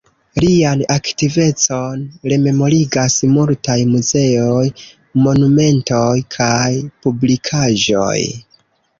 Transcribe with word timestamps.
Lian 0.43 0.79
aktivecon 0.93 1.99
rememorigas 2.31 3.17
multaj 3.33 3.75
muzeoj, 3.89 4.63
monumentoj 5.27 6.15
kaj 6.37 6.71
publikaĵoj. 7.07 8.17